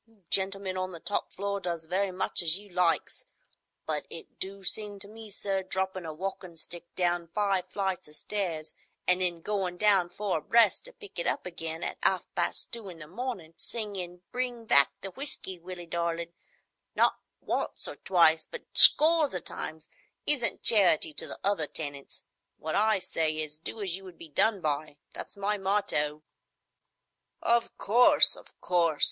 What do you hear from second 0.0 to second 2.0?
You gentlemen on the top floor does